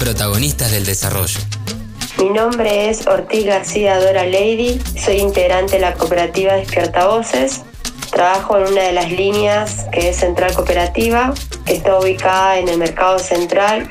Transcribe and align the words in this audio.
protagonistas 0.00 0.72
del 0.72 0.86
desarrollo. 0.86 1.38
Mi 2.16 2.30
nombre 2.30 2.88
es 2.88 3.06
Ortiz 3.06 3.44
García 3.44 4.00
Dora 4.00 4.24
Lady, 4.24 4.80
soy 4.98 5.18
integrante 5.18 5.74
de 5.74 5.80
la 5.80 5.92
cooperativa 5.92 6.54
Despierta 6.54 7.06
Voces. 7.06 7.60
Trabajo 8.10 8.58
en 8.58 8.72
una 8.72 8.82
de 8.82 8.92
las 8.92 9.12
líneas 9.12 9.86
que 9.92 10.08
es 10.08 10.16
Central 10.16 10.54
Cooperativa, 10.54 11.32
que 11.66 11.74
está 11.74 11.98
ubicada 11.98 12.58
en 12.58 12.68
el 12.68 12.78
Mercado 12.78 13.18
Central 13.18 13.88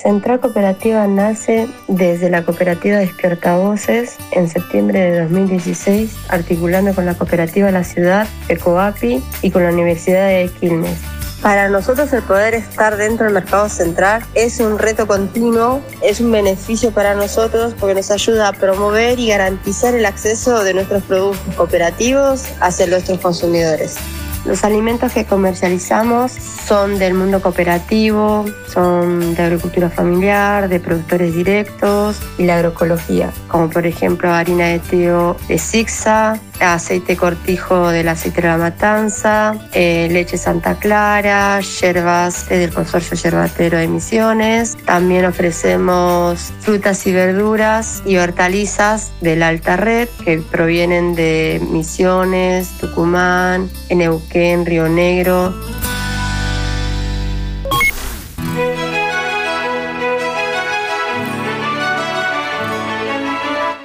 Central 0.00 0.38
Cooperativa 0.38 1.08
nace 1.08 1.68
desde 1.88 2.30
la 2.30 2.44
cooperativa 2.44 2.98
Despierta 2.98 3.56
Voces 3.56 4.16
en 4.30 4.48
septiembre 4.48 5.00
de 5.00 5.22
2016, 5.22 6.14
articulando 6.28 6.94
con 6.94 7.04
la 7.04 7.14
cooperativa 7.14 7.72
La 7.72 7.82
Ciudad, 7.82 8.28
ECOAPI 8.48 9.20
y 9.42 9.50
con 9.50 9.64
la 9.64 9.70
Universidad 9.72 10.28
de 10.28 10.50
Quilmes. 10.60 10.98
Para 11.42 11.68
nosotros 11.68 12.12
el 12.12 12.22
poder 12.22 12.54
estar 12.54 12.96
dentro 12.96 13.24
del 13.24 13.34
mercado 13.34 13.68
central 13.68 14.22
es 14.34 14.60
un 14.60 14.78
reto 14.78 15.08
continuo, 15.08 15.80
es 16.00 16.20
un 16.20 16.30
beneficio 16.30 16.92
para 16.92 17.16
nosotros 17.16 17.74
porque 17.78 17.96
nos 17.96 18.12
ayuda 18.12 18.48
a 18.48 18.52
promover 18.52 19.18
y 19.18 19.28
garantizar 19.28 19.94
el 19.96 20.06
acceso 20.06 20.62
de 20.62 20.74
nuestros 20.74 21.02
productos 21.02 21.54
cooperativos 21.56 22.44
hacia 22.60 22.86
nuestros 22.86 23.18
consumidores. 23.18 23.96
Los 24.44 24.64
alimentos 24.64 25.12
que 25.12 25.24
comercializamos 25.24 26.32
son 26.32 26.98
del 26.98 27.14
mundo 27.14 27.42
cooperativo, 27.42 28.46
son 28.66 29.34
de 29.34 29.42
agricultura 29.42 29.90
familiar, 29.90 30.68
de 30.68 30.80
productores 30.80 31.34
directos 31.34 32.18
y 32.38 32.44
la 32.44 32.56
agroecología, 32.56 33.30
como 33.48 33.68
por 33.68 33.86
ejemplo 33.86 34.32
harina 34.32 34.66
de 34.66 34.78
trigo 34.78 35.36
de 35.48 35.58
Sixa, 35.58 36.38
aceite 36.60 37.16
cortijo 37.16 37.88
del 37.88 38.08
aceite 38.08 38.42
de 38.42 38.48
la 38.48 38.56
matanza, 38.56 39.54
eh, 39.72 40.08
leche 40.10 40.38
Santa 40.38 40.74
Clara, 40.76 41.60
yerbas 41.60 42.48
del 42.48 42.72
consorcio 42.72 43.16
yerbatero 43.16 43.78
de 43.78 43.88
Misiones. 43.88 44.76
También 44.84 45.24
ofrecemos 45.24 46.52
frutas 46.60 47.06
y 47.06 47.12
verduras 47.12 48.02
y 48.06 48.16
hortalizas 48.16 49.12
de 49.20 49.36
la 49.36 49.48
alta 49.48 49.76
red 49.76 50.08
que 50.24 50.38
provienen 50.38 51.14
de 51.14 51.60
Misiones, 51.70 52.68
Tucumán, 52.80 53.70
Neuquén, 53.90 54.66
Río 54.66 54.88
Negro. 54.88 55.54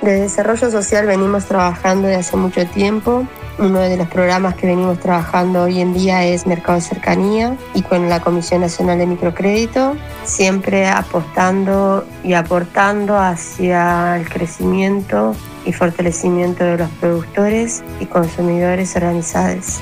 De 0.03 0.19
desarrollo 0.19 0.69
social 0.69 1.05
venimos 1.05 1.45
trabajando 1.45 2.09
desde 2.09 2.19
hace 2.19 2.35
mucho 2.35 2.65
tiempo. 2.65 3.25
Uno 3.57 3.79
de 3.79 3.95
los 3.95 4.09
programas 4.09 4.55
que 4.55 4.67
venimos 4.67 4.99
trabajando 4.99 5.63
hoy 5.63 5.79
en 5.79 5.93
día 5.93 6.25
es 6.25 6.45
Mercado 6.45 6.79
de 6.79 6.81
Cercanía 6.81 7.55
y 7.73 7.83
con 7.83 8.09
la 8.09 8.19
Comisión 8.19 8.59
Nacional 8.59 8.97
de 8.97 9.05
Microcrédito, 9.05 9.95
siempre 10.25 10.89
apostando 10.89 12.05
y 12.21 12.33
aportando 12.33 13.17
hacia 13.17 14.17
el 14.17 14.27
crecimiento 14.27 15.37
y 15.63 15.71
fortalecimiento 15.71 16.65
de 16.65 16.79
los 16.79 16.89
productores 16.99 17.81
y 18.01 18.05
consumidores 18.05 18.97
organizados. 18.97 19.79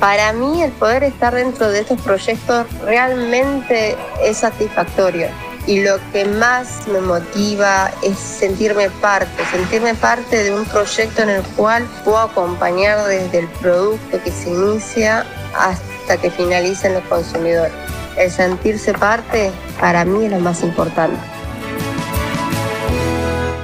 Para 0.00 0.32
mí 0.32 0.62
el 0.62 0.72
poder 0.72 1.04
estar 1.04 1.34
dentro 1.34 1.68
de 1.68 1.80
estos 1.80 2.00
proyectos 2.00 2.64
realmente 2.86 3.94
es 4.22 4.38
satisfactorio 4.38 5.28
y 5.66 5.80
lo 5.80 5.98
que 6.12 6.24
más 6.24 6.86
me 6.88 7.00
motiva 7.00 7.90
es 8.02 8.18
sentirme 8.18 8.90
parte, 8.90 9.44
sentirme 9.50 9.94
parte 9.94 10.44
de 10.44 10.54
un 10.54 10.64
proyecto 10.66 11.22
en 11.22 11.30
el 11.30 11.42
cual 11.42 11.88
puedo 12.04 12.18
acompañar 12.18 13.06
desde 13.08 13.40
el 13.40 13.48
producto 13.48 14.22
que 14.22 14.30
se 14.30 14.50
inicia 14.50 15.26
hasta 15.56 16.16
que 16.20 16.30
finalicen 16.30 16.94
los 16.94 17.04
consumidores. 17.04 17.72
El 18.16 18.30
sentirse 18.30 18.92
parte 18.92 19.50
para 19.80 20.04
mí 20.04 20.26
es 20.26 20.30
lo 20.30 20.40
más 20.40 20.62
importante. 20.62 21.18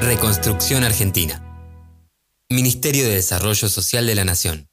Reconstrucción 0.00 0.82
Argentina. 0.84 1.42
Ministerio 2.48 3.04
de 3.04 3.14
Desarrollo 3.14 3.68
Social 3.68 4.06
de 4.06 4.14
la 4.16 4.24
Nación. 4.24 4.66